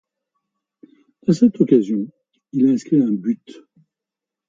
[1.27, 2.07] À cette occasion,
[2.53, 3.61] il inscrit un but.